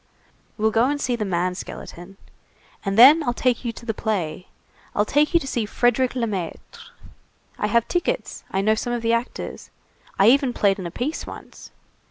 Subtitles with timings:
[0.57, 2.17] We'll go and see the man skeleton.
[2.83, 4.47] And then I'll take you to the play.
[4.95, 6.89] I'll take you to see Frédérick Lemaître.
[7.59, 9.69] I have tickets, I know some of the actors,
[10.17, 11.69] I even played in a piece once.